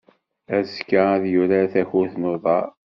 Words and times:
Azekka, 0.55 1.01
ad 1.15 1.23
yurar 1.31 1.65
takurt 1.73 2.13
n 2.17 2.29
uḍar. 2.33 2.67